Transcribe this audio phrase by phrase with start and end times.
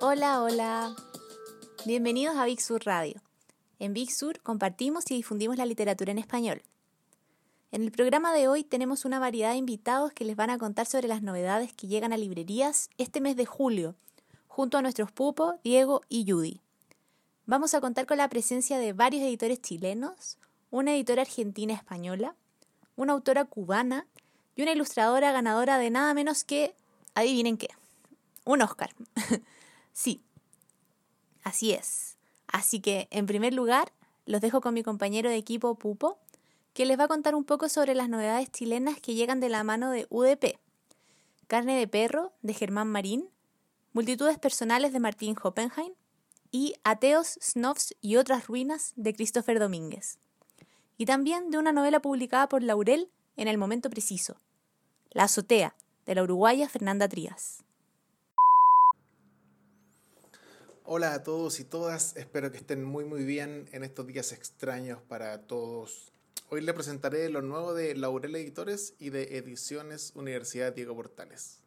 [0.00, 0.94] Hola, hola.
[1.84, 3.20] Bienvenidos a Big Sur Radio.
[3.80, 6.62] En Big Sur compartimos y difundimos la literatura en español.
[7.72, 10.86] En el programa de hoy tenemos una variedad de invitados que les van a contar
[10.86, 13.96] sobre las novedades que llegan a librerías este mes de julio,
[14.46, 16.60] junto a nuestros pupos Diego y Judy.
[17.46, 20.38] Vamos a contar con la presencia de varios editores chilenos,
[20.70, 22.36] una editora argentina española,
[22.94, 24.06] una autora cubana
[24.54, 26.76] y una ilustradora ganadora de nada menos que,
[27.16, 27.70] adivinen qué,
[28.44, 28.90] un Oscar.
[29.98, 30.22] Sí,
[31.42, 32.18] así es.
[32.46, 33.92] Así que, en primer lugar,
[34.26, 36.20] los dejo con mi compañero de equipo Pupo,
[36.72, 39.64] que les va a contar un poco sobre las novedades chilenas que llegan de la
[39.64, 40.60] mano de UDP.
[41.48, 43.28] Carne de perro, de Germán Marín,
[43.92, 45.94] Multitudes personales, de Martín Hoppenheim,
[46.52, 50.20] y Ateos, Snobs y otras ruinas, de Christopher Domínguez.
[50.96, 54.40] Y también de una novela publicada por Laurel en el momento preciso,
[55.10, 55.74] La azotea,
[56.06, 57.64] de la uruguaya Fernanda Trías.
[60.90, 64.98] Hola a todos y todas, espero que estén muy muy bien en estos días extraños
[65.02, 66.14] para todos.
[66.48, 71.58] Hoy les presentaré lo nuevo de Laurel Editores y de Ediciones Universidad Diego Portales.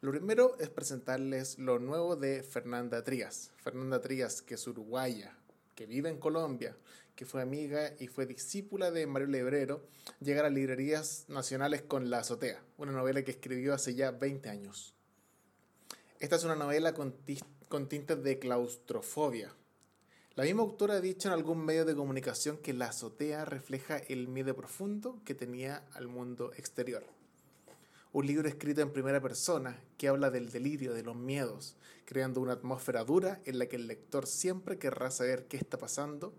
[0.00, 3.50] Lo primero es presentarles lo nuevo de Fernanda Trías.
[3.58, 5.36] Fernanda Trías, que es uruguaya,
[5.74, 6.74] que vive en Colombia,
[7.14, 9.86] que fue amiga y fue discípula de Mario Lebrero,
[10.18, 14.94] llega a librerías nacionales con La Azotea, una novela que escribió hace ya 20 años.
[16.20, 17.12] Esta es una novela con
[17.72, 19.50] con tintes de claustrofobia.
[20.34, 24.28] La misma autora ha dicho en algún medio de comunicación que la azotea refleja el
[24.28, 27.02] miedo profundo que tenía al mundo exterior.
[28.12, 32.52] Un libro escrito en primera persona que habla del delirio, de los miedos, creando una
[32.52, 36.34] atmósfera dura en la que el lector siempre querrá saber qué está pasando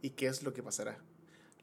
[0.00, 0.96] y qué es lo que pasará.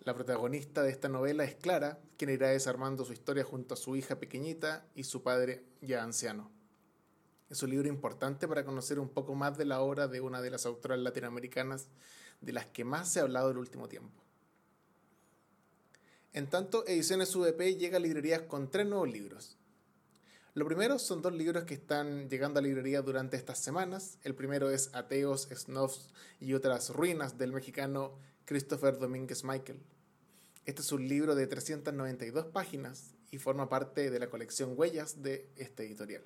[0.03, 3.95] La protagonista de esta novela es Clara, quien irá desarmando su historia junto a su
[3.95, 6.51] hija pequeñita y su padre ya anciano.
[7.55, 10.49] Es un libro importante para conocer un poco más de la obra de una de
[10.49, 11.87] las autoras latinoamericanas
[12.41, 14.21] de las que más se ha hablado el último tiempo.
[16.33, 19.55] En tanto, Ediciones UDP llega a librerías con tres nuevos libros.
[20.53, 24.17] Lo primero son dos libros que están llegando a librerías durante estas semanas.
[24.23, 26.09] El primero es Ateos, Snobs
[26.41, 29.79] y otras ruinas del mexicano Christopher Domínguez Michael.
[30.65, 35.49] Este es un libro de 392 páginas y forma parte de la colección Huellas de
[35.55, 36.23] este editorial.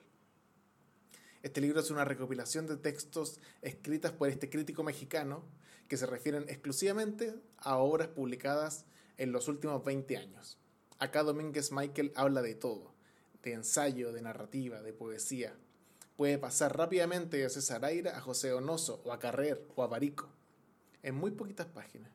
[1.42, 5.46] Este libro es una recopilación de textos escritas por este crítico mexicano
[5.88, 8.86] que se refieren exclusivamente a obras publicadas
[9.18, 10.58] en los últimos 20 años.
[10.98, 12.92] Acá Domínguez Michael habla de todo,
[13.42, 15.56] de ensayo, de narrativa, de poesía.
[16.18, 20.28] Puede pasar rápidamente de César Aira a José Onoso, o a Carrer, o a Barico,
[21.04, 22.12] en muy poquitas páginas.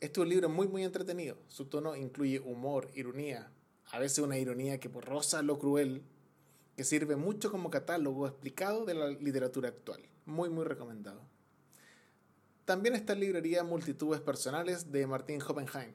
[0.00, 1.38] Este es un libro muy muy entretenido.
[1.48, 3.50] Su tono incluye humor, ironía,
[3.92, 6.02] a veces una ironía que rosa lo cruel,
[6.76, 10.02] que sirve mucho como catálogo explicado de la literatura actual.
[10.26, 11.20] Muy, muy recomendado.
[12.64, 15.92] También está en librería Multitudes Personales de Martín Hoppenheim,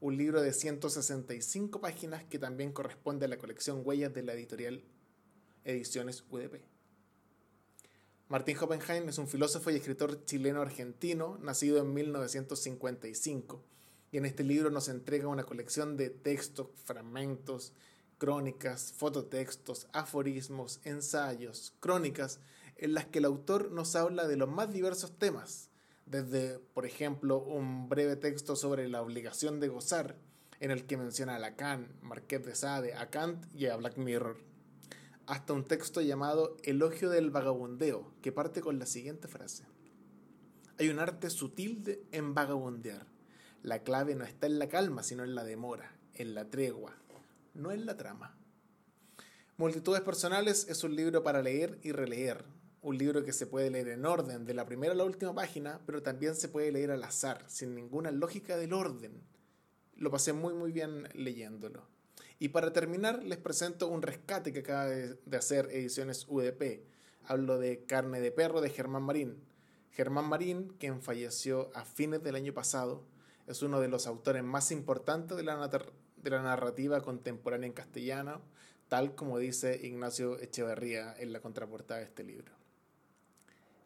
[0.00, 4.82] un libro de 165 páginas que también corresponde a la colección Huellas de la editorial
[5.64, 6.62] Ediciones UDP.
[8.28, 13.62] Martín Hoppenheim es un filósofo y escritor chileno-argentino, nacido en 1955,
[14.10, 17.72] y en este libro nos entrega una colección de textos, fragmentos,
[18.18, 22.40] crónicas, fototextos, aforismos, ensayos, crónicas,
[22.76, 25.70] en las que el autor nos habla de los más diversos temas,
[26.04, 30.16] desde, por ejemplo, un breve texto sobre la obligación de gozar,
[30.60, 34.38] en el que menciona a Lacan, Marqués de Sade, a Kant y a Black Mirror,
[35.26, 39.64] hasta un texto llamado Elogio del Vagabundeo, que parte con la siguiente frase.
[40.78, 43.06] Hay un arte sutil en vagabundear.
[43.62, 46.94] La clave no está en la calma, sino en la demora, en la tregua,
[47.56, 48.36] no es la trama.
[49.56, 52.44] Multitudes Personales es un libro para leer y releer,
[52.82, 55.80] un libro que se puede leer en orden, de la primera a la última página,
[55.86, 59.22] pero también se puede leer al azar, sin ninguna lógica del orden.
[59.96, 61.88] Lo pasé muy muy bien leyéndolo.
[62.38, 66.84] Y para terminar, les presento un rescate que acaba de hacer Ediciones UDP.
[67.24, 69.42] Hablo de Carne de Perro de Germán Marín.
[69.90, 73.06] Germán Marín, quien falleció a fines del año pasado,
[73.46, 75.56] es uno de los autores más importantes de la,
[76.16, 78.42] de la narrativa contemporánea en castellano,
[78.88, 82.52] tal como dice Ignacio Echeverría en la contraportada de este libro.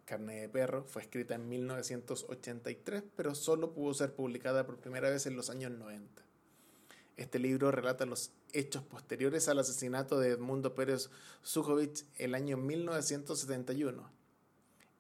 [0.04, 5.26] Carne de Perro fue escrita en 1983, pero solo pudo ser publicada por primera vez
[5.26, 6.24] en los años 90.
[7.16, 11.10] Este libro relata los hechos posteriores al asesinato de Edmundo Pérez
[11.42, 14.10] Sujovic el año 1971.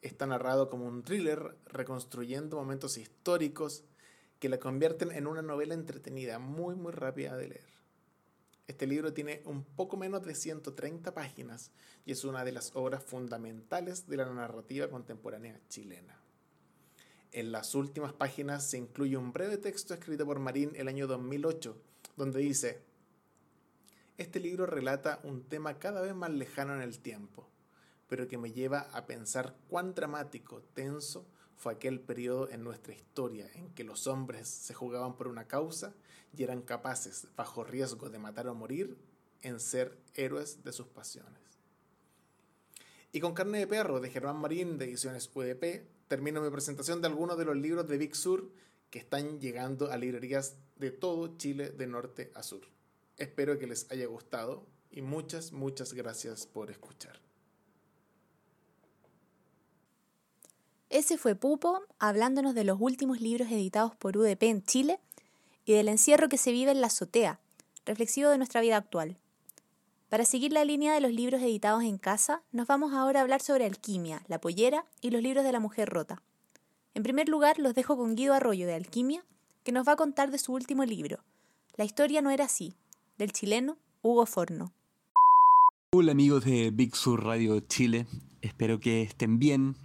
[0.02, 3.84] Está narrado como un thriller reconstruyendo momentos históricos
[4.40, 7.70] que la convierten en una novela entretenida, muy muy rápida de leer.
[8.66, 11.70] Este libro tiene un poco menos de 130 páginas
[12.06, 16.18] y es una de las obras fundamentales de la narrativa contemporánea chilena.
[17.32, 21.76] En las últimas páginas se incluye un breve texto escrito por Marín el año 2008,
[22.16, 22.80] donde dice,
[24.16, 27.46] Este libro relata un tema cada vez más lejano en el tiempo,
[28.08, 31.26] pero que me lleva a pensar cuán dramático, tenso,
[31.60, 35.92] fue aquel periodo en nuestra historia en que los hombres se jugaban por una causa
[36.34, 38.96] y eran capaces, bajo riesgo de matar o morir,
[39.42, 41.38] en ser héroes de sus pasiones.
[43.12, 47.08] Y con Carne de Perro de Germán Marín de Ediciones UDP, termino mi presentación de
[47.08, 48.50] algunos de los libros de Big Sur
[48.88, 52.62] que están llegando a librerías de todo Chile de norte a sur.
[53.18, 57.29] Espero que les haya gustado y muchas, muchas gracias por escuchar.
[60.90, 64.98] Ese fue Pupo hablándonos de los últimos libros editados por UDP en Chile
[65.64, 67.38] y del encierro que se vive en la azotea,
[67.86, 69.16] reflexivo de nuestra vida actual.
[70.08, 73.40] Para seguir la línea de los libros editados en casa, nos vamos ahora a hablar
[73.40, 76.24] sobre Alquimia, La Pollera y los libros de la Mujer Rota.
[76.94, 79.24] En primer lugar, los dejo con Guido Arroyo de Alquimia,
[79.62, 81.22] que nos va a contar de su último libro,
[81.76, 82.74] La historia no era así,
[83.16, 84.72] del chileno Hugo Forno.
[85.92, 88.08] Hola amigos de Big Sur Radio Chile,
[88.42, 89.76] espero que estén bien,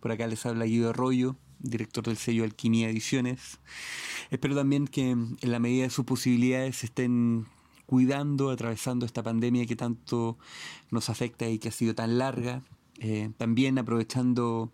[0.00, 3.58] por acá les habla Guido Arroyo, director del sello Alquimia Ediciones.
[4.30, 7.46] Espero también que en la medida de sus posibilidades estén
[7.86, 10.38] cuidando, atravesando esta pandemia que tanto
[10.90, 12.62] nos afecta y que ha sido tan larga.
[12.98, 14.72] Eh, también aprovechando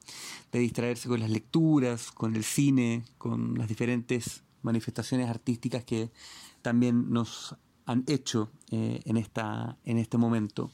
[0.52, 6.10] de distraerse con las lecturas, con el cine, con las diferentes manifestaciones artísticas que
[6.62, 10.70] también nos han hecho eh, en, esta, en este momento.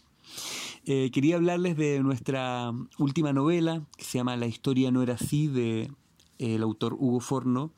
[0.86, 5.46] Eh, quería hablarles de nuestra última novela, que se llama La historia no era así,
[5.46, 5.90] de
[6.38, 7.72] eh, autor Hugo Forno,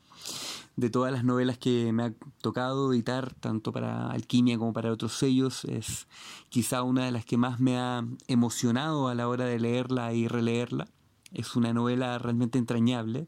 [0.77, 5.13] de todas las novelas que me ha tocado editar, tanto para Alquimia como para otros
[5.13, 6.07] sellos, es
[6.49, 10.27] quizá una de las que más me ha emocionado a la hora de leerla y
[10.27, 10.87] releerla.
[11.33, 13.27] Es una novela realmente entrañable,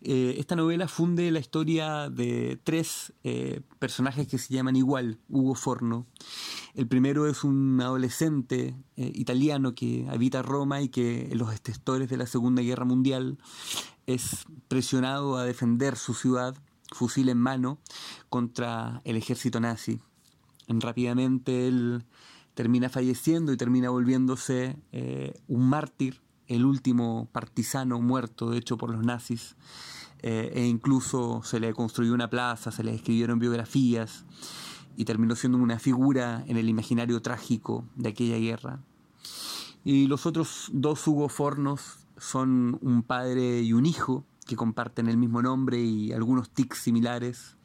[0.00, 5.54] eh, esta novela funde la historia de tres eh, personajes que se llaman igual, Hugo
[5.54, 6.06] Forno.
[6.74, 12.08] El primero es un adolescente eh, italiano que habita Roma y que en los estestores
[12.08, 13.38] de la Segunda Guerra Mundial
[14.06, 16.56] es presionado a defender su ciudad,
[16.92, 17.80] fusil en mano,
[18.28, 20.00] contra el ejército nazi.
[20.68, 22.04] Rápidamente él
[22.54, 24.76] termina falleciendo y termina volviéndose
[25.46, 29.56] un mártir el último partisano muerto, hecho por los nazis,
[30.20, 34.24] eh, e incluso se le construyó una plaza, se le escribieron biografías
[34.96, 38.80] y terminó siendo una figura en el imaginario trágico de aquella guerra.
[39.84, 45.16] Y los otros dos Hugo Fornos son un padre y un hijo que comparten el
[45.16, 47.56] mismo nombre y algunos tics similares.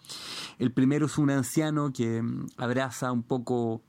[0.59, 2.23] El primero es un anciano que
[2.57, 3.81] abraza un poco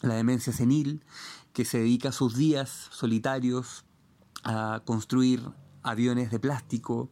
[0.00, 1.04] la demencia senil,
[1.52, 3.84] que se dedica sus días solitarios
[4.44, 5.42] a construir
[5.82, 7.10] aviones de plástico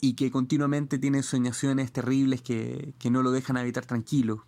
[0.00, 4.44] y que continuamente tiene soñaciones terribles que, no lo dejan habitar tranquilo.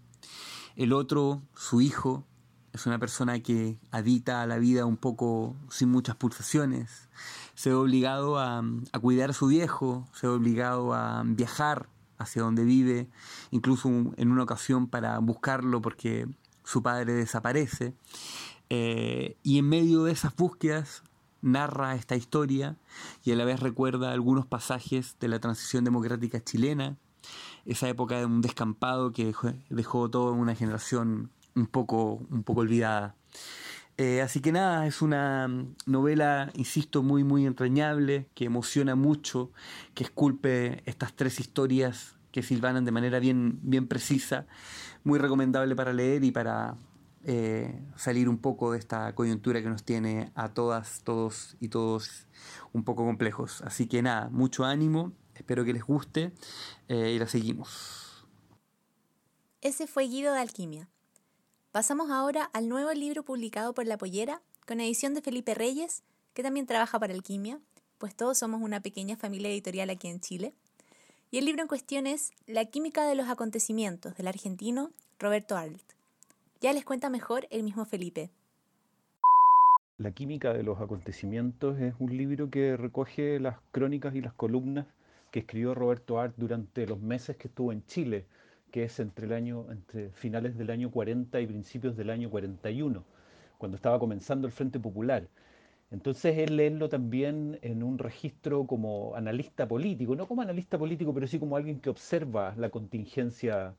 [0.77, 2.27] El otro, su hijo,
[2.73, 7.09] es una persona que habita la vida un poco sin muchas pulsaciones.
[7.55, 11.89] Se ve obligado a, a cuidar a su viejo, se ve obligado a viajar
[12.19, 13.09] hacia donde vive,
[13.53, 16.27] incluso en una ocasión para buscarlo porque
[16.65, 17.95] su padre desaparece.
[18.71, 21.03] Eh, y en medio de esas búsquedas
[21.45, 22.77] narra esta historia
[23.23, 26.97] y a la vez recuerda algunos pasajes de la transición democrática chilena,
[27.67, 29.33] esa época de un descampado que
[29.69, 33.15] dejó, toda una generación un poco, un poco olvidada.
[33.97, 35.49] Eh, así que nada, es una
[35.87, 39.51] novela, insisto, muy, muy entrañable, que emociona mucho,
[39.95, 44.47] que esculpe estas tres historias que silvanan de manera bien, bien precisa,
[45.05, 46.77] muy recomendable para leer y para,
[47.25, 52.27] eh, salir un poco de esta coyuntura que nos tiene a todas, todos y todos
[52.73, 53.63] un poco complejos.
[53.63, 56.33] Así que nada, mucho ánimo, espero que les guste
[56.89, 58.27] eh, y la seguimos.
[59.63, 60.89] Ese fue Guido de Alquimia.
[61.73, 66.03] Pasamos ahora al nuevo libro publicado por La Pollera, con edición de Felipe Reyes,
[66.35, 67.59] que también trabaja para Alquimia,
[67.97, 70.55] pues todos somos una pequeña familia editorial aquí en Chile.
[71.31, 75.94] Y el libro en cuestión es La química de los acontecimientos del argentino Roberto Arlt.
[76.65, 78.31] Ya les cuenta mejor el mismo Felipe.
[79.99, 84.87] La química de los acontecimientos es un libro que recoge las crónicas y las columnas
[85.31, 88.25] que escribió Roberto Art durante los meses que estuvo en Chile,
[88.71, 93.05] que es entre, el año, entre finales del año 40 y principios del año 41,
[93.59, 95.29] cuando estaba comenzando el Frente Popular.
[95.91, 101.27] Entonces él leerlo también en un registro como analista político, no como analista político, pero
[101.27, 103.75] sí como alguien que observa la contingencia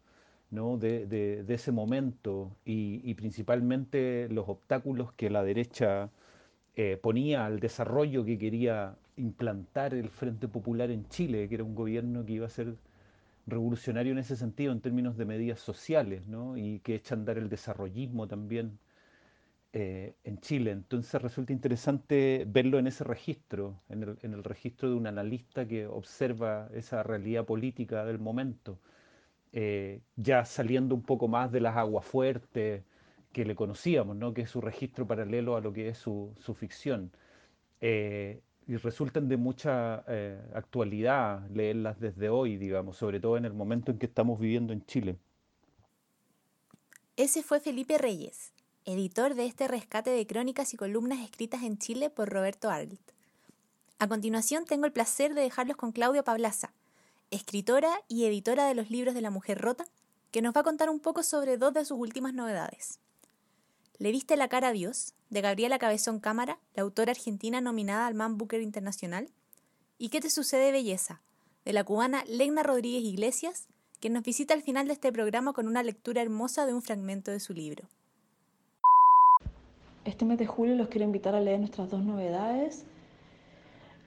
[0.55, 0.77] ¿no?
[0.77, 6.09] de, ese momento y, principalmente los obstáculos que la derecha
[6.75, 11.75] eh, ponía al desarrollo que quería implantar el Frente Popular en Chile, que era un
[11.75, 12.75] gobierno que iba a ser
[13.47, 16.23] revolucionario en ese sentido en términos de medidas sociales
[16.55, 18.79] y que echa a andar el desarrollismo también
[19.77, 20.71] eh, en Chile.
[20.71, 26.69] Entonces resulta interesante verlo en ese registro, en el, registro de un analista que observa
[26.73, 28.79] esa realidad política del momento,
[29.53, 32.83] eh, ya saliendo un poco más de las aguas fuertes
[33.31, 34.33] que le conocíamos, ¿no?
[34.33, 37.11] que es su registro paralelo a lo que es su, su ficción.
[37.81, 40.03] Eh, y resultan de mucha
[40.55, 44.83] actualidad leerlas desde hoy, digamos, sobre todo en el momento en que estamos viviendo en
[44.85, 45.19] Chile.
[47.15, 52.09] Ese fue Felipe Reyes, editor de este rescate de crónicas y columnas escritas en Chile
[52.09, 52.99] por Roberto Arlt.
[53.99, 56.73] A continuación tengo el placer de dejarlos con Claudia Pablaza,
[57.35, 59.85] escritora y editora de los libros de la mujer rota,
[60.31, 62.99] que nos va a contar un poco sobre dos de sus últimas novedades.
[63.97, 68.15] Le viste la cara a Dios, de Gabriela Cabezón Cámara, la autora argentina nominada al
[68.15, 69.29] Man Booker Internacional,
[69.97, 71.21] y ¿Qué te sucede, belleza?,
[71.63, 73.67] de la cubana Legna Rodríguez Iglesias,
[73.99, 77.31] que nos visita al final de este programa con una lectura hermosa de un fragmento
[77.31, 77.87] de su libro.
[80.03, 82.83] Este mes de julio los quiero invitar a leer nuestras dos novedades.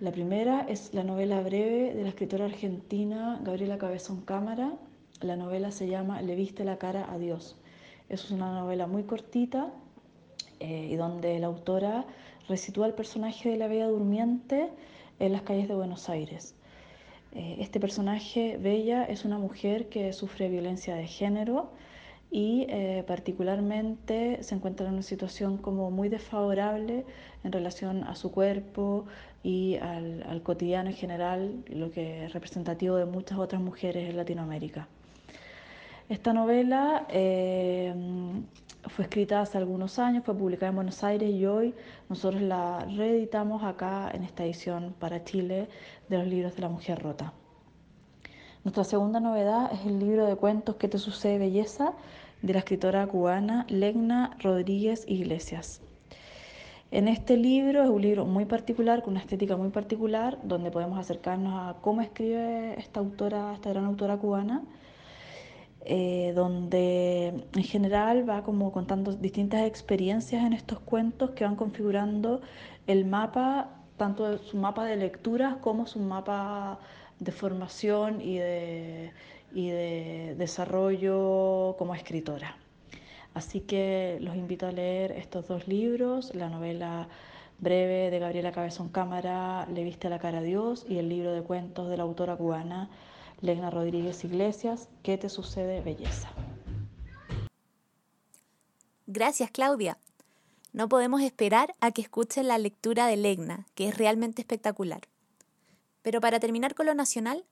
[0.00, 4.74] La primera es la novela breve de la escritora argentina Gabriela Cabezón Cámara.
[5.20, 7.56] La novela se llama Le viste la cara a Dios.
[8.08, 9.72] Es una novela muy cortita
[10.60, 12.06] eh, y donde la autora
[12.48, 14.68] resitúa el personaje de la Bella Durmiente
[15.18, 16.54] en las calles de Buenos Aires.
[17.32, 21.72] Eh, este personaje, Bella, es una mujer que sufre violencia de género
[22.30, 27.04] y eh, particularmente se encuentra en una situación como muy desfavorable
[27.42, 29.06] en relación a su cuerpo
[29.42, 34.88] y al, cotidiano en general, lo que es representativo de muchas otras mujeres en Latinoamérica.
[36.08, 37.94] Esta novela eh,
[38.88, 41.74] fue escrita hace algunos años, fue publicada en Buenos Aires y hoy
[42.08, 45.68] nosotros la reeditamos acá en esta edición para Chile
[46.08, 47.32] de los libros de la mujer rota.
[48.64, 51.92] Nuestra segunda novedad es el libro de cuentos ¿Qué te sucede, belleza?
[52.42, 55.80] de la escritora cubana Legna Rodríguez Iglesias.
[56.90, 60.98] En este libro es un libro muy particular, con una estética muy particular, donde podemos
[60.98, 64.64] acercarnos a cómo escribe esta autora, esta gran autora cubana,
[65.84, 72.40] eh, donde en general va como contando distintas experiencias en estos cuentos que van configurando
[72.86, 76.78] el mapa, tanto su mapa de lecturas como su mapa
[77.20, 79.12] de formación y de,
[79.52, 82.56] y de desarrollo como escritora.
[83.38, 87.06] Así que los invito a leer estos dos libros, la novela
[87.60, 91.42] breve de Gabriela Cabezón Cámara, Le viste la cara a Dios, y el libro de
[91.42, 92.90] cuentos de la autora cubana
[93.40, 96.28] Legna Rodríguez Iglesias, ¿Qué te sucede, belleza?
[99.06, 99.98] Gracias, Claudia.
[100.72, 105.02] No podemos esperar a que escuchen la lectura de Legna, que es realmente espectacular.
[106.02, 107.44] Pero para terminar con lo nacional,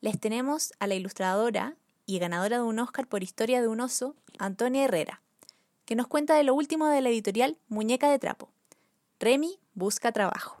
[0.00, 1.76] les tenemos a la ilustradora
[2.06, 5.20] y ganadora de un Oscar por Historia de un oso, Antonia Herrera,
[5.86, 8.50] que nos cuenta de lo último de la editorial Muñeca de Trapo.
[9.20, 10.58] Remy busca trabajo.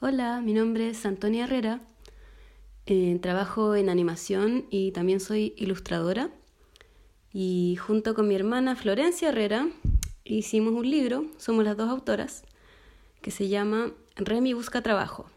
[0.00, 1.80] Hola, mi nombre es Antonia Herrera.
[2.86, 6.30] Eh, trabajo en animación y también soy ilustradora.
[7.32, 9.68] Y junto con mi hermana Florencia Herrera
[10.24, 12.44] hicimos un libro, somos las dos autoras,
[13.22, 15.28] que se llama Remy busca trabajo.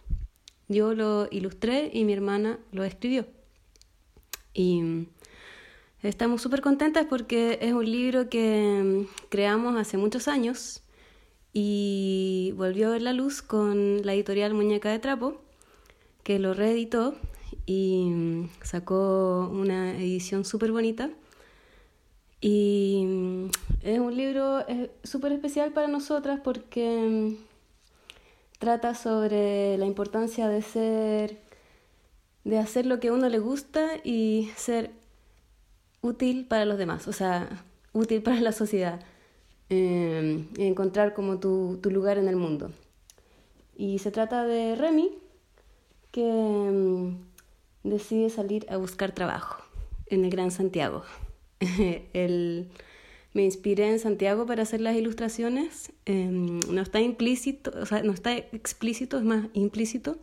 [0.67, 3.25] Yo lo ilustré y mi hermana lo escribió.
[4.53, 5.07] Y
[6.03, 10.83] estamos súper contentas porque es un libro que mm, creamos hace muchos años
[11.53, 15.41] y volvió a ver la luz con la editorial Muñeca de Trapo,
[16.23, 17.15] que lo reeditó
[17.65, 21.09] y mm, sacó una edición súper bonita.
[22.41, 23.05] Y
[23.83, 24.65] es un libro
[25.03, 27.37] súper especial para nosotras porque
[28.59, 31.37] trata sobre la importancia de ser,
[32.43, 34.91] de hacer lo que a uno le gusta y ser
[36.03, 38.99] útil para los demás, o sea, útil para la sociedad,
[39.69, 42.71] eh, encontrar como tu, lugar en el mundo.
[43.75, 45.09] Y se trata de Remy,
[46.11, 49.63] que mm, decide salir a buscar trabajo
[50.07, 51.03] en el Gran Santiago.
[52.13, 52.67] el,
[53.33, 55.93] me inspiré en Santiago para hacer las ilustraciones.
[56.05, 60.17] Em, no está implícito, o sea, no está explícito, es más implícito.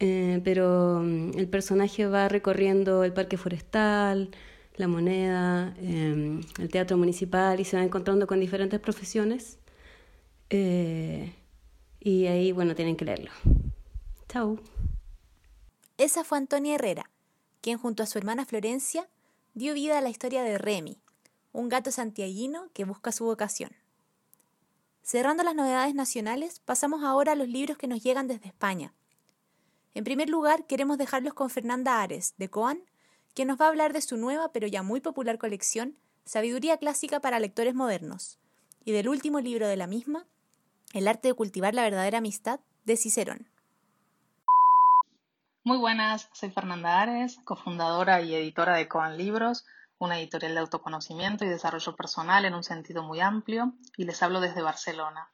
[0.00, 4.30] Eh, pero el personaje va recorriendo el parque forestal,
[4.76, 9.58] la moneda, em, el teatro municipal y se va encontrando con diferentes profesiones.
[10.50, 11.34] Eh,
[12.00, 13.30] y ahí, bueno, tienen que leerlo.
[14.28, 14.58] Chao.
[15.98, 17.10] Esa fue Antonia Herrera,
[17.60, 19.08] quien junto a su hermana Florencia
[19.54, 20.98] dio vida a la historia de Remy,
[21.52, 23.70] un gato santiaguino que busca su vocación.
[25.02, 28.94] Cerrando las novedades nacionales, pasamos ahora a los libros que nos llegan desde España.
[29.94, 32.82] En primer lugar, queremos dejarlos con Fernanda Ares, de Coan,
[33.34, 37.20] que nos va a hablar de su nueva pero ya muy popular colección, Sabiduría Clásica
[37.20, 38.38] para Lectores Modernos,
[38.84, 40.26] y del último libro de la misma,
[40.92, 43.48] El arte de cultivar la verdadera amistad, de Cicerón.
[45.64, 49.64] Muy buenas, soy Fernanda Ares, cofundadora y editora de Coan Libros,
[49.98, 54.40] una editorial de autoconocimiento y desarrollo personal en un sentido muy amplio, y les hablo
[54.40, 55.30] desde Barcelona.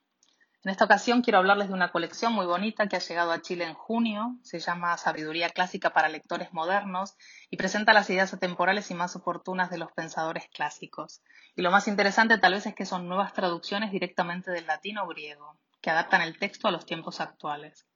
[0.65, 3.65] En esta ocasión quiero hablarles de una colección muy bonita que ha llegado a Chile
[3.65, 7.17] en junio, se llama Sabiduría Clásica para Lectores Modernos
[7.49, 11.23] y presenta las ideas atemporales y más oportunas de los pensadores clásicos.
[11.55, 15.57] Y lo más interesante tal vez es que son nuevas traducciones directamente del latino griego,
[15.81, 17.87] que adaptan el texto a los tiempos actuales.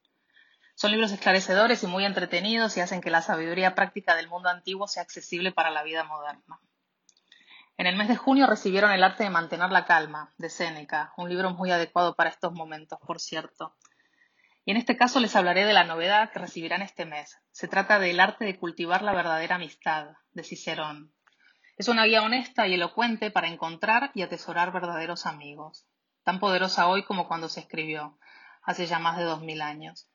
[0.76, 4.86] Son libros esclarecedores y muy entretenidos y hacen que la sabiduría práctica del mundo antiguo
[4.86, 6.60] sea accesible para la vida moderna.
[7.78, 11.28] En el mes de junio recibieron El arte de mantener la calma, de Séneca, un
[11.28, 13.74] libro muy adecuado para estos momentos, por cierto.
[14.64, 17.38] Y en este caso les hablaré de la novedad que recibirán este mes.
[17.50, 21.12] Se trata del arte de cultivar la verdadera amistad, de Cicerón.
[21.78, 25.86] Es una guía honesta y elocuente para encontrar y atesorar verdaderos amigos,
[26.22, 28.18] tan poderosa hoy como cuando se escribió,
[28.62, 30.08] hace ya más de dos mil años.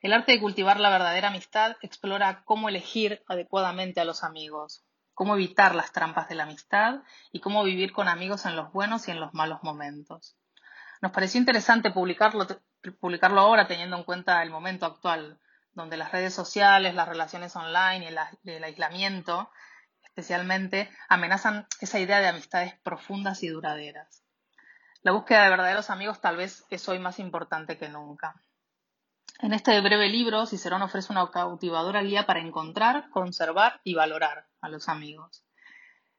[0.00, 4.84] El arte de cultivar la verdadera amistad explora cómo elegir adecuadamente a los amigos,
[5.22, 6.96] cómo evitar las trampas de la amistad
[7.30, 10.36] y cómo vivir con amigos en los buenos y en los malos momentos.
[11.00, 12.44] Nos pareció interesante publicarlo,
[12.98, 15.38] publicarlo ahora teniendo en cuenta el momento actual,
[15.74, 18.10] donde las redes sociales, las relaciones online
[18.42, 19.48] y el aislamiento
[20.02, 24.24] especialmente amenazan esa idea de amistades profundas y duraderas.
[25.02, 28.42] La búsqueda de verdaderos amigos tal vez es hoy más importante que nunca.
[29.38, 34.68] En este breve libro, Cicerón ofrece una cautivadora guía para encontrar, conservar y valorar a
[34.68, 35.44] los amigos.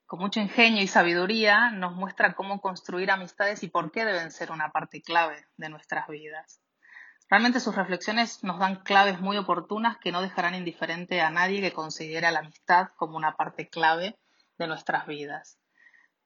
[0.05, 4.51] Con mucho ingenio y sabiduría nos muestra cómo construir amistades y por qué deben ser
[4.51, 6.61] una parte clave de nuestras vidas.
[7.29, 11.73] Realmente sus reflexiones nos dan claves muy oportunas que no dejarán indiferente a nadie que
[11.73, 14.19] considere la amistad como una parte clave
[14.59, 15.57] de nuestras vidas.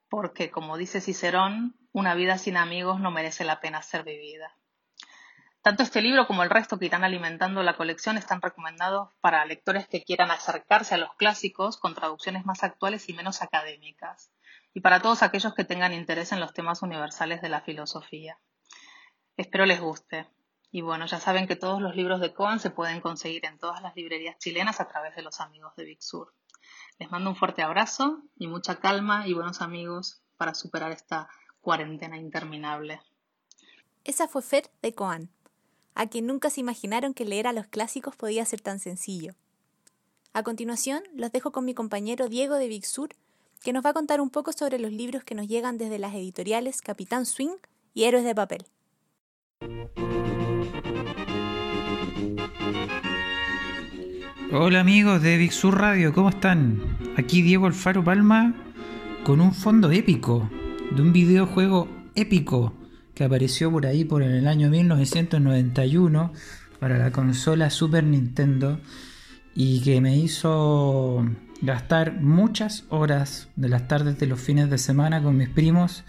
[0.09, 4.53] Porque, como dice Cicerón, una vida sin amigos no merece la pena ser vivida.
[5.67, 9.85] Tanto este libro como el resto que irán alimentando la colección están recomendados para lectores
[9.85, 14.31] que quieran acercarse a los clásicos con traducciones más actuales y menos académicas,
[14.73, 18.39] y para todos aquellos que tengan interés en los temas universales de la filosofía.
[19.35, 20.29] Espero les guste.
[20.71, 23.81] Y bueno, ya saben que todos los libros de Coan se pueden conseguir en todas
[23.81, 26.33] las librerías chilenas a través de los amigos de Big Sur.
[26.97, 31.27] Les mando un fuerte abrazo y mucha calma y buenos amigos para superar esta
[31.59, 33.01] cuarentena interminable.
[34.05, 35.29] Esa fue Fer de Coan
[35.97, 39.33] a quien nunca se imaginaron que leer a los clásicos podía ser tan sencillo.
[40.31, 43.09] A continuación, los dejo con mi compañero Diego de Big Sur,
[43.63, 46.13] que nos va a contar un poco sobre los libros que nos llegan desde las
[46.13, 47.55] editoriales Capitán Swing
[47.95, 48.65] y Héroes de Papel.
[54.53, 56.79] Hola amigos de Big Sur Radio, ¿cómo están?
[57.17, 58.53] Aquí Diego Alfaro Palma
[59.23, 60.47] con un fondo épico
[60.91, 62.76] de un videojuego épico
[63.17, 66.33] que apareció por ahí por el año 1991
[66.79, 68.79] para la consola Super Nintendo
[69.55, 71.25] y que me hizo
[71.63, 76.03] gastar muchas horas de las tardes de los fines de semana con mis primos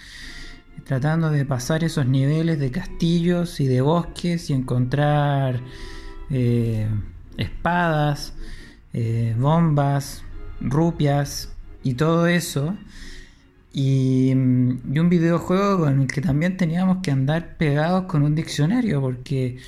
[0.85, 5.62] tratando de pasar esos niveles de castillos y de bosques y encontrar
[6.29, 6.88] eh,
[7.38, 8.35] espadas,
[8.92, 10.25] eh, bombas,
[10.61, 12.77] rupias y todo eso
[13.74, 19.00] Mm, y, un videojuego con el que también teníamos que andar pegados con un diccionario
[19.00, 19.59] porque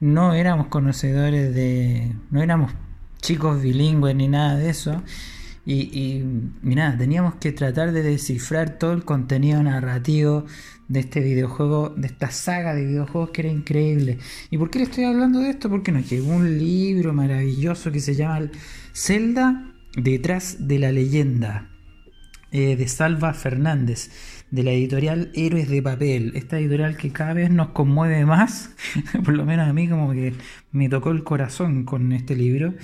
[0.00, 2.14] no éramos conocedores de...
[2.30, 2.72] no éramos
[3.20, 5.02] chicos bilingües ni nada de eso.
[5.66, 5.74] Y,
[6.62, 10.46] y, nada, teníamos que tratar de descifrar todo el contenido narrativo
[10.88, 14.18] de este videojuego, de esta saga de videojuegos que era increíble.
[14.50, 15.68] ¿Y por qué le estoy hablando de esto?
[15.70, 18.50] Porque nos llegó un libro maravilloso que se llama
[18.94, 21.69] Zelda detrás de la leyenda.
[22.52, 24.10] Eh, de Salva Fernández,
[24.50, 26.32] de la editorial Héroes de Papel.
[26.34, 28.74] Esta editorial que cada vez nos conmueve más,
[29.24, 30.34] por lo menos a mí como que
[30.72, 32.74] me tocó el corazón con este libro,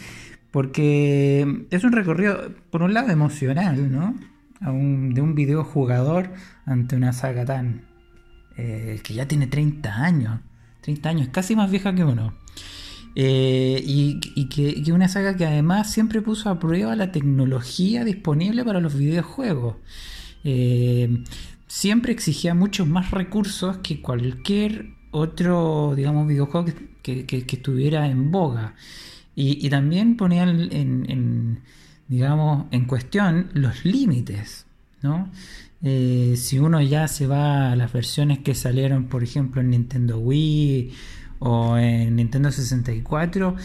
[0.53, 4.15] porque es un recorrido, por un lado, emocional, ¿no?
[4.61, 6.31] de un videojugador
[6.65, 7.83] ante una saga tan...
[8.57, 10.41] Eh, que ya tiene 30 años.
[10.81, 12.33] 30 años, casi más vieja que uno.
[13.19, 18.79] Eh, y, que, una saga que además siempre puso a prueba la tecnología disponible para
[18.79, 19.77] los videojuegos.
[20.45, 21.25] Eh,
[21.67, 26.67] siempre exigía muchos más recursos que cualquier otro, digamos, videojuego
[27.03, 28.75] que, estuviera en boga.
[29.35, 31.61] Y, también ponía en,
[32.09, 34.67] digamos, en cuestión los límites,
[35.01, 35.31] ¿no?
[35.83, 40.19] Eh, si uno ya se va a las versiones que salieron, por ejemplo, en Nintendo
[40.19, 40.93] Wii
[41.39, 43.57] o en Nintendo 64,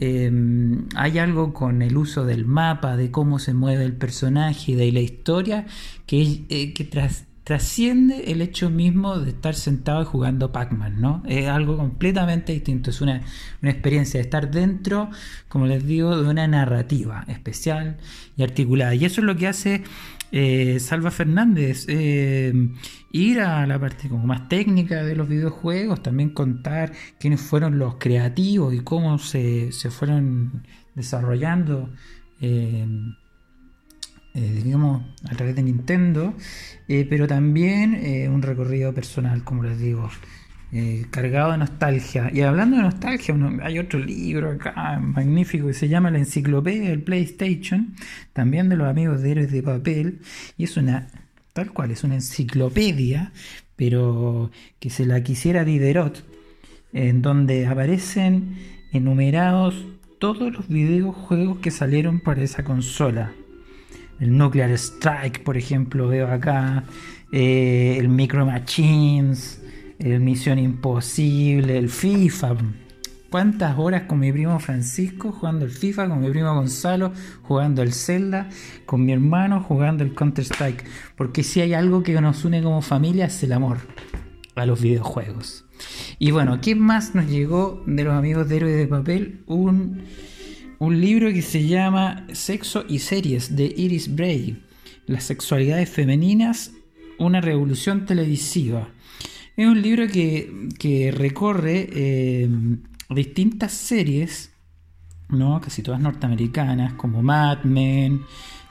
[0.00, 4.92] em, hay algo con el uso del mapa, de cómo se mueve el personaje de
[4.92, 5.66] la historia
[6.06, 11.22] que, eh, que tras, trasciende el hecho mismo de estar sentado jugando Pac-Man, ¿no?
[11.28, 13.22] Es algo completamente distinto, es una,
[13.62, 15.10] experiencia de estar dentro,
[15.48, 17.98] como les digo, de una narrativa especial
[18.36, 18.96] y articulada.
[18.96, 19.84] Y eso es lo que hace
[20.32, 22.52] eh, Salva Fernández, eh,
[23.12, 27.96] ir a la parte como más técnica de los videojuegos, también contar quiénes fueron los
[27.96, 31.90] creativos y cómo se, fueron desarrollando.
[32.40, 32.86] Eh,
[34.34, 36.34] eh, digamos, a través de Nintendo,
[36.88, 40.10] eh, pero también un recorrido personal, como les digo,
[41.10, 42.30] cargado de nostalgia.
[42.32, 47.02] Y hablando de nostalgia, hay otro libro acá magnífico que se llama La Enciclopedia del
[47.02, 47.94] PlayStation,
[48.32, 50.20] también de los amigos de Héroes de Papel,
[50.56, 51.08] y es una,
[51.52, 53.32] tal cual, es una enciclopedia,
[53.76, 56.24] pero que se la quisiera Diderot,
[56.92, 58.56] en donde aparecen
[58.92, 59.86] enumerados
[60.18, 63.32] todos los videojuegos que salieron para esa consola
[64.20, 66.84] el Nuclear Strike, por ejemplo, veo acá,
[67.32, 69.62] eh, el Micro Machines,
[69.98, 72.56] el Misión Imposible, el FIFA.
[73.30, 77.92] ¿Cuántas horas con mi primo Francisco jugando el FIFA, con mi primo Gonzalo jugando el
[77.92, 78.48] Zelda,
[78.86, 80.84] con mi hermano jugando el Counter Strike?
[81.16, 83.78] Porque si hay algo que nos une como familia es el amor
[84.54, 85.64] a los videojuegos.
[86.18, 89.42] Y bueno, ¿qué más nos llegó de los amigos de Héroes de Papel?
[89.46, 90.02] Un
[90.78, 94.62] un libro que se llama Sexo y Series de Iris Bray,
[95.06, 96.72] Las sexualidades femeninas,
[97.18, 98.88] una revolución televisiva.
[99.56, 102.48] Es un libro que, recorre eh,
[103.10, 104.50] distintas series,
[105.28, 105.60] ¿no?
[105.60, 108.22] casi todas norteamericanas, como Mad Men,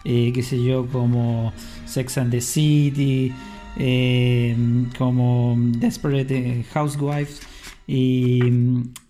[0.04, 1.54] eh, qué sé yo, como
[1.86, 3.34] Sex and the City,
[3.78, 4.56] eh,
[4.98, 7.42] como Desperate Housewives
[7.88, 8.42] y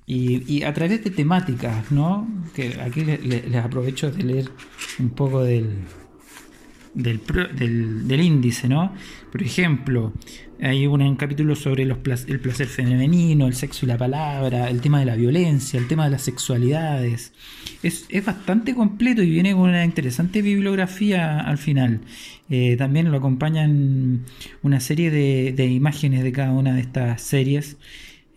[0.08, 2.28] y, a través de temáticas, ¿no?
[2.54, 4.52] Que aquí les, aprovecho de leer
[5.00, 5.80] un poco del,
[6.96, 8.94] del, del, índice, ¿no?
[9.32, 10.14] Por ejemplo,
[10.62, 15.00] hay un, capítulo sobre los, el placer femenino, el sexo y la palabra, el tema
[15.00, 17.34] de la violencia, el tema de las sexualidades.
[17.84, 22.00] Es, bastante completo y viene con una interesante bibliografía al final.
[22.50, 24.22] Eh, también lo acompañan
[24.64, 27.78] una serie de, de imágenes de cada una de estas series.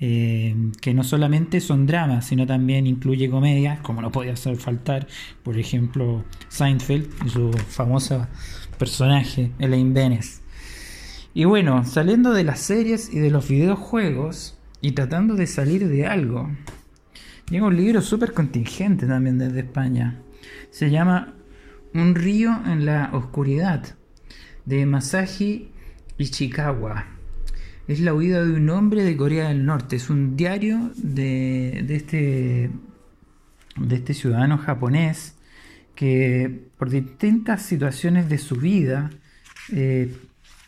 [0.01, 5.09] Eh, que no solamente son dramas, sino también incluye comedias, como no podía hacer faltar,
[5.43, 8.29] por ejemplo, Seinfeld y su famoso
[8.79, 10.43] personaje, Elaine Benes.
[11.35, 16.07] Y bueno, saliendo de las series y de los videojuegos y tratando de salir de
[16.07, 16.49] algo,
[17.51, 20.23] llega un libro súper contingente también desde España.
[20.71, 21.35] Se llama
[21.93, 23.97] Un río en la oscuridad,
[24.65, 25.73] de Masaji
[26.19, 27.18] Ichikawa
[27.89, 29.97] es la huida de un hombre de Corea del Norte.
[29.97, 32.71] Es un diario de, este,
[33.77, 35.35] de este ciudadano japonés
[35.95, 39.11] que por distintas situaciones de su vida
[39.73, 40.15] eh,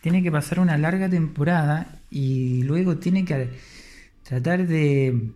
[0.00, 3.50] tiene que pasar una larga temporada y luego tiene que
[4.22, 5.30] tratar de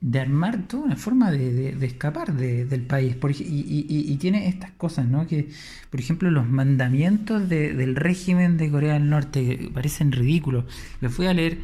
[0.00, 3.16] de armar toda una forma de, escapar del país.
[3.40, 5.26] y, tiene estas cosas, ¿no?
[5.26, 5.48] Que,
[5.90, 10.64] por ejemplo, los mandamientos del régimen de Corea del Norte parecen ridículos.
[11.00, 11.58] Les voy a leer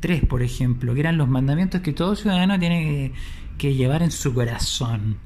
[0.00, 3.12] tres, por ejemplo, que eran los mandamientos que todo ciudadano tiene
[3.58, 5.18] que, llevar en su corazón.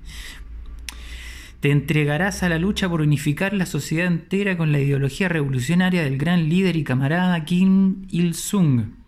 [1.60, 6.18] Te entregarás a la lucha por unificar la sociedad entera con la ideología revolucionaria del
[6.18, 9.03] gran líder y camarada Kim Il-sung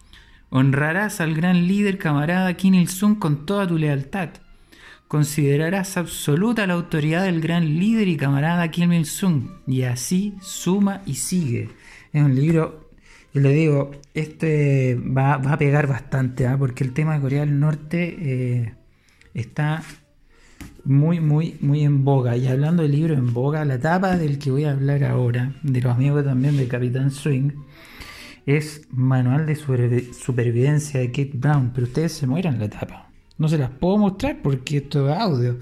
[0.51, 4.31] Honrarás al gran líder camarada Kim Il-sung con toda tu lealtad.
[5.09, 9.49] Considerarás absoluta la autoridad del gran líder y camarada Kim Il-sung.
[9.67, 11.71] Y así suma y sigue.
[12.13, 12.91] Es un libro,
[13.35, 16.57] yo le digo, este va, a pegar bastante, ¿ah?
[16.59, 18.75] porque el tema de Corea del Norte eh,
[19.35, 19.83] está
[20.85, 22.37] muy, muy, muy en boga.
[22.37, 25.81] Y hablando del libro en boga, la etapa del que voy a hablar ahora, de
[25.81, 27.51] los amigos también de Capitán Swing,
[28.47, 29.57] es Manual de
[30.15, 33.11] Supervivencia de Kate Brown, pero ustedes se mueran la tapa.
[33.39, 35.59] No se las puedo mostrar porque esto es audio.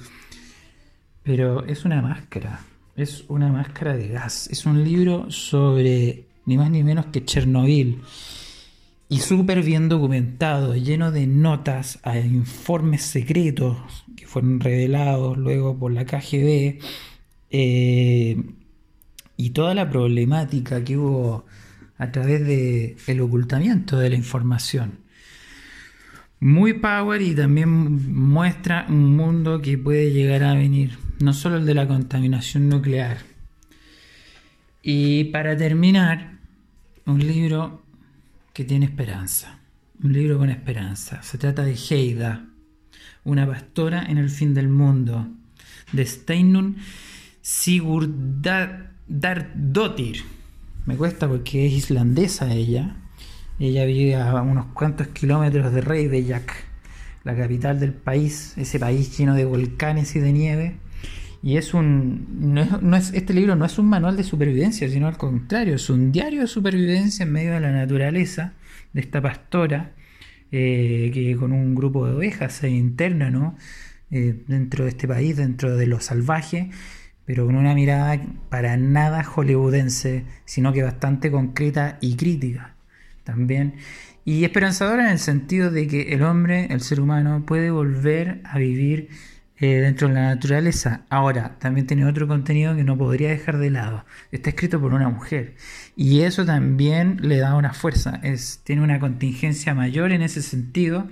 [1.23, 2.61] Pero es una máscara,
[2.94, 4.49] es una máscara de gas.
[4.51, 8.03] Es un libro sobre ni más ni menos que Chernobyl.
[9.09, 15.90] Y súper bien documentado, lleno de notas a informes secretos que fueron revelados luego por
[15.90, 16.81] la KGB.
[17.51, 18.42] Eh,
[19.37, 21.47] y toda la problemática que hubo
[21.98, 24.98] a través del el ocultamiento de la información.
[26.40, 31.66] Muy power y también muestra un mundo que puede llegar a venir no solo el
[31.66, 33.18] de la contaminación nuclear.
[34.83, 36.35] Y para terminar,
[37.07, 37.83] un libro
[38.52, 39.59] que tiene esperanza,
[40.02, 41.22] un libro con esperanza.
[41.22, 42.46] Se trata de Heida,
[43.24, 45.28] una pastora en el fin del mundo,
[45.92, 46.78] de Steinun
[47.40, 50.24] Sigurdardottir.
[50.87, 52.97] Me cuesta porque es islandesa ella.
[53.59, 56.53] Ella vive a unos cuantos kilómetros de Reykjavik,
[57.25, 60.77] la capital del país, ese país lleno de volcanes y de nieve.
[61.42, 62.27] Y es un.
[62.55, 66.11] No es, este libro no es un manual de supervivencia, sino al contrario, es un
[66.11, 68.55] diario de supervivencia en medio de la naturaleza
[68.92, 69.92] de esta pastora
[70.53, 73.57] eh, que con un grupo de ovejas se interna ¿no?
[74.11, 76.70] Eh, dentro de este país, dentro de lo salvaje,
[77.26, 82.74] pero con una mirada para nada hollywoodense, sino que bastante concreta y crítica
[83.24, 83.74] también.
[84.24, 88.58] Y esperanzadora en el sentido de que el hombre, el ser humano, puede volver a
[88.58, 89.10] vivir
[89.58, 91.02] eh, dentro de la naturaleza.
[91.10, 94.04] Ahora, también tiene otro contenido que no podría dejar de lado.
[94.32, 95.56] Está escrito por una mujer.
[95.96, 98.20] Y eso también le da una fuerza.
[98.64, 101.08] Tiene una contingencia mayor en ese sentido.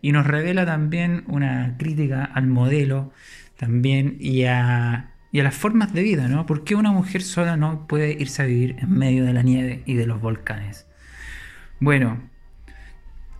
[0.00, 3.12] Y nos revela también una crítica al modelo
[3.56, 6.46] también y a, y a las formas de vida, ¿no?
[6.46, 9.82] ¿Por qué una mujer sola no puede irse a vivir en medio de la nieve
[9.84, 10.86] y de los volcanes?
[11.80, 12.30] Bueno,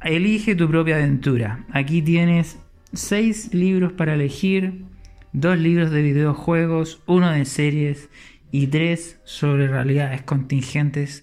[0.02, 1.64] elige tu propia aventura.
[1.70, 2.58] Aquí tienes
[2.92, 4.82] seis libros para elegir,
[5.32, 8.08] dos libros de videojuegos, uno de series
[8.50, 11.22] y tres sobre realidades contingentes,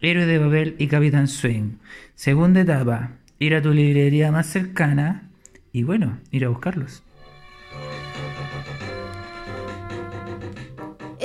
[0.00, 1.76] Héroe de Babel y Capitán Swing.
[2.16, 5.30] Segunda etapa, ir a tu librería más cercana
[5.72, 7.04] y bueno, ir a buscarlos.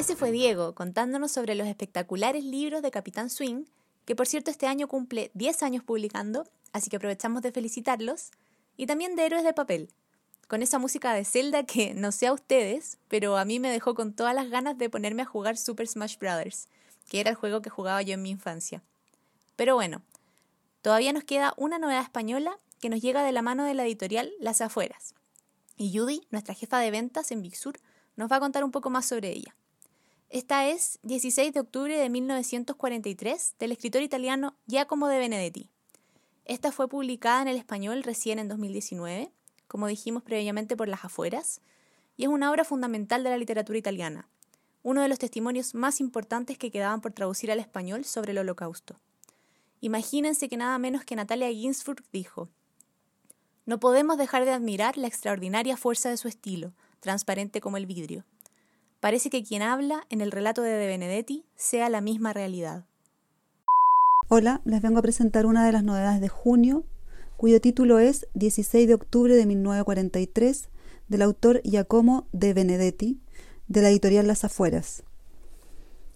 [0.07, 3.65] Ese fue Diego contándonos sobre los espectaculares libros de Capitán Swing,
[4.05, 8.31] que por cierto este año cumple 10 años publicando, así que aprovechamos de felicitarlos
[8.77, 9.89] y también de Héroes de Papel,
[10.47, 13.95] con esa música de Zelda que no sé a ustedes, pero a mí me dejó
[13.95, 16.69] con todas las ganas de ponerme a jugar Super Smash Bros.,
[17.09, 18.81] que era el juego que jugaba yo en mi infancia.
[19.57, 20.03] Pero bueno,
[20.83, 24.31] todavía nos queda una novedad española que nos llega de la mano de la editorial
[24.39, 25.15] Las Afueras.
[25.75, 27.77] Y Judy, nuestra jefa de ventas en Big Sur,
[28.15, 29.56] nos va a contar un poco más sobre ella.
[30.29, 35.69] Esta es 16 de octubre de 1943 del escritor italiano Giacomo de Benedetti.
[36.43, 39.31] Esta fue publicada en el español recién en 2019,
[39.69, 41.61] como dijimos previamente por las afueras,
[42.17, 44.27] y es una obra fundamental de la literatura italiana,
[44.83, 48.99] uno de los testimonios más importantes que quedaban por traducir al español sobre el holocausto.
[49.79, 52.49] Imagínense que nada menos que Natalia Ginsburg dijo,
[53.65, 58.25] No podemos dejar de admirar la extraordinaria fuerza de su estilo, transparente como el vidrio.
[58.99, 62.85] Parece que quien habla en el relato de De Benedetti sea la misma realidad.
[64.27, 66.83] Hola, les vengo a presentar una de las novedades de junio,
[67.37, 70.69] cuyo título es 16 de octubre de 1943,
[71.09, 73.21] del autor Giacomo de Benedetti,
[73.67, 75.03] de la editorial Las Afueras.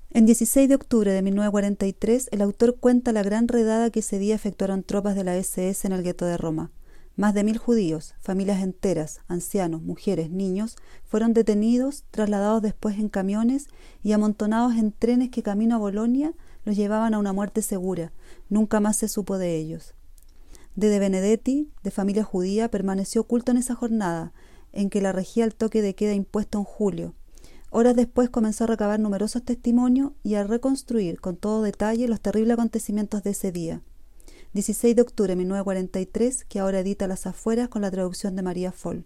[0.09, 4.33] En 16 de octubre de 1943, el autor cuenta la gran redada que ese día
[4.33, 6.71] efectuaron tropas de la SS en el gueto de Roma.
[7.17, 13.67] Más de mil judíos, familias enteras, ancianos, mujeres, niños, fueron detenidos, trasladados después en camiones
[14.01, 18.13] y amontonados en trenes que camino a Bolonia los llevaban a una muerte segura.
[18.49, 19.93] Nunca más se supo de ellos.
[20.75, 24.31] De De Benedetti, de familia judía, permaneció oculto en esa jornada,
[24.71, 27.13] en que la regía el toque de queda impuesto en julio.
[27.71, 32.53] Horas después comenzó a recabar numerosos testimonios y a reconstruir con todo detalle los terribles
[32.53, 33.81] acontecimientos de ese día.
[34.53, 38.71] 16 de octubre de 1943, que ahora edita Las Afueras con la traducción de María
[38.71, 39.05] Foll.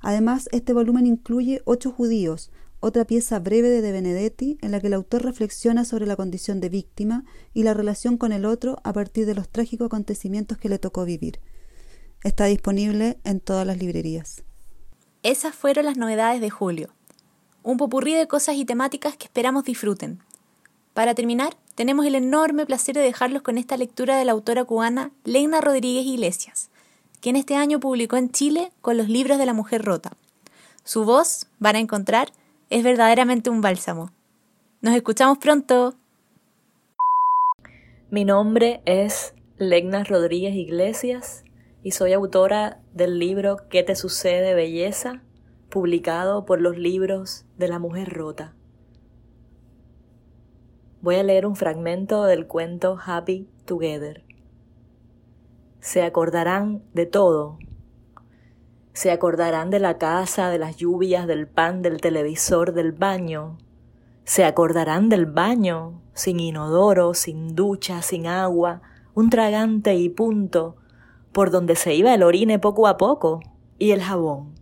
[0.00, 4.88] Además, este volumen incluye ocho judíos, otra pieza breve de De Benedetti en la que
[4.88, 8.92] el autor reflexiona sobre la condición de víctima y la relación con el otro a
[8.92, 11.40] partir de los trágicos acontecimientos que le tocó vivir.
[12.22, 14.44] Está disponible en todas las librerías.
[15.22, 16.90] Esas fueron las novedades de julio.
[17.62, 20.20] Un popurrí de cosas y temáticas que esperamos disfruten.
[20.94, 25.10] Para terminar, tenemos el enorme placer de dejarlos con esta lectura de la autora cubana
[25.24, 26.70] Leina Rodríguez Iglesias,
[27.20, 30.12] quien este año publicó en Chile con los libros de la mujer rota.
[30.84, 32.28] Su voz, van a encontrar,
[32.70, 34.12] es verdaderamente un bálsamo.
[34.82, 35.96] Nos escuchamos pronto.
[38.08, 41.42] Mi nombre es Legna Rodríguez Iglesias
[41.82, 45.22] y soy autora del libro ¿Qué te sucede, belleza?
[45.70, 48.53] publicado por los libros de la mujer rota.
[51.04, 54.24] Voy a leer un fragmento del cuento Happy Together.
[55.78, 57.58] Se acordarán de todo,
[58.94, 63.58] se acordarán de la casa, de las lluvias, del pan, del televisor, del baño.
[64.24, 68.80] Se acordarán del baño, sin inodoro, sin ducha, sin agua,
[69.12, 70.76] un tragante y punto,
[71.32, 73.40] por donde se iba el orine poco a poco,
[73.78, 74.54] y el jabón.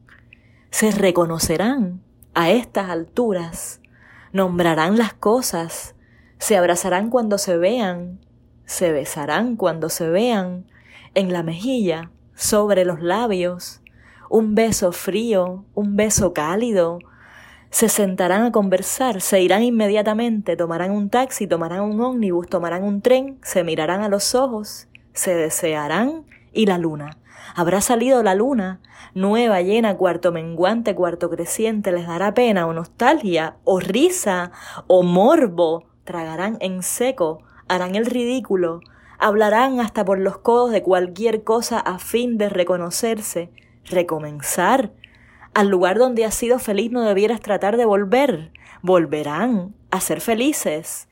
[0.73, 2.03] se reconocerán
[2.35, 3.81] a estas alturas,
[4.33, 5.92] nombrarán las cosas,
[6.43, 8.19] se abrazarán cuando se vean,
[8.65, 10.67] se besarán cuando se vean,
[11.15, 13.81] en la mejilla, sobre los labios,
[14.29, 16.99] un beso frío, un beso cálido,
[17.71, 23.03] se sentarán a conversar, se irán inmediatamente, tomarán un taxi, tomarán un ómnibus, tomarán un
[23.03, 27.19] tren, se mirarán a los ojos, se desearán y la luna.
[27.55, 28.81] Habrá salido la luna,
[29.15, 34.51] nueva, llena, cuarto menguante, cuarto creciente, les dará pena o nostalgia, o risa,
[34.89, 38.81] o morbo, tragarán en seco, harán el ridículo,
[39.19, 43.51] hablarán hasta por los codos de cualquier cosa a fin de reconocerse,
[43.85, 44.93] recomenzar.
[45.55, 48.53] Al lugar donde has sido feliz no debieras tratar de volver.
[48.83, 51.09] Volverán a ser felices.